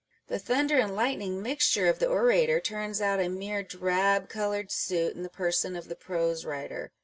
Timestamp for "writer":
6.43-6.91